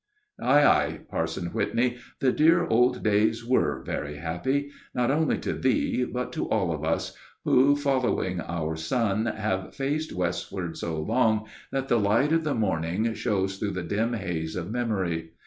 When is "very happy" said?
3.83-4.71